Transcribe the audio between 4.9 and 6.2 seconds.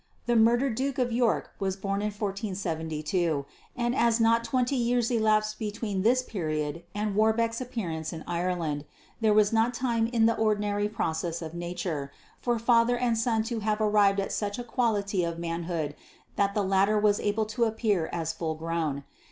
elapsed between